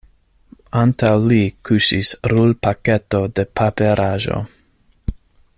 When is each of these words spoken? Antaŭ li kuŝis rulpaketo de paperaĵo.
Antaŭ 0.83 1.11
li 1.31 1.41
kuŝis 1.69 2.09
rulpaketo 2.35 3.23
de 3.41 3.49
paperaĵo. 3.61 4.43